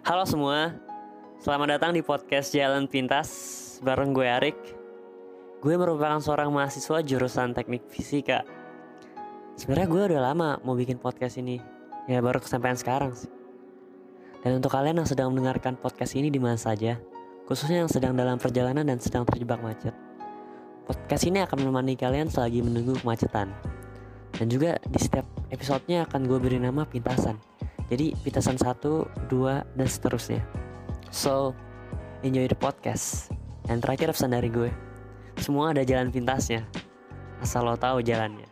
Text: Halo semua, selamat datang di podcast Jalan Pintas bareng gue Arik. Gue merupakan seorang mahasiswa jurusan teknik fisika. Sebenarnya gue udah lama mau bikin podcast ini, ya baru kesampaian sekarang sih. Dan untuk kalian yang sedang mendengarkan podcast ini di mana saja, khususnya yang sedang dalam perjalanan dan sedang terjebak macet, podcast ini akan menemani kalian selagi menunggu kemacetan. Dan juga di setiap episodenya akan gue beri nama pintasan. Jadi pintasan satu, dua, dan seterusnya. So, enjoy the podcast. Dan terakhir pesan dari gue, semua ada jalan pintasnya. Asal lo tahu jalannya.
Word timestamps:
Halo 0.00 0.24
semua, 0.24 0.72
selamat 1.44 1.76
datang 1.76 1.92
di 1.92 2.00
podcast 2.00 2.56
Jalan 2.56 2.88
Pintas 2.88 3.28
bareng 3.84 4.16
gue 4.16 4.24
Arik. 4.24 4.56
Gue 5.60 5.76
merupakan 5.76 6.16
seorang 6.24 6.48
mahasiswa 6.48 7.04
jurusan 7.04 7.52
teknik 7.52 7.84
fisika. 7.84 8.40
Sebenarnya 9.60 9.88
gue 9.92 10.02
udah 10.08 10.20
lama 10.32 10.56
mau 10.64 10.72
bikin 10.72 10.96
podcast 10.96 11.36
ini, 11.36 11.60
ya 12.08 12.24
baru 12.24 12.40
kesampaian 12.40 12.80
sekarang 12.80 13.12
sih. 13.12 13.28
Dan 14.40 14.64
untuk 14.64 14.72
kalian 14.72 15.04
yang 15.04 15.08
sedang 15.08 15.36
mendengarkan 15.36 15.76
podcast 15.76 16.16
ini 16.16 16.32
di 16.32 16.40
mana 16.40 16.56
saja, 16.56 16.96
khususnya 17.44 17.84
yang 17.84 17.92
sedang 17.92 18.16
dalam 18.16 18.40
perjalanan 18.40 18.88
dan 18.88 18.96
sedang 19.04 19.28
terjebak 19.28 19.60
macet, 19.60 19.92
podcast 20.88 21.28
ini 21.28 21.44
akan 21.44 21.60
menemani 21.60 21.92
kalian 22.00 22.32
selagi 22.32 22.64
menunggu 22.64 22.96
kemacetan. 23.04 23.52
Dan 24.32 24.48
juga 24.48 24.80
di 24.80 24.96
setiap 24.96 25.28
episodenya 25.52 26.08
akan 26.08 26.24
gue 26.24 26.40
beri 26.40 26.56
nama 26.56 26.88
pintasan. 26.88 27.49
Jadi 27.90 28.14
pintasan 28.22 28.56
satu, 28.56 29.06
dua, 29.26 29.66
dan 29.74 29.86
seterusnya. 29.90 30.42
So, 31.10 31.54
enjoy 32.22 32.46
the 32.46 32.58
podcast. 32.58 33.34
Dan 33.66 33.78
terakhir 33.78 34.10
pesan 34.14 34.34
dari 34.34 34.50
gue, 34.50 34.70
semua 35.38 35.70
ada 35.70 35.86
jalan 35.86 36.10
pintasnya. 36.10 36.66
Asal 37.38 37.66
lo 37.66 37.78
tahu 37.78 38.02
jalannya. 38.02 38.49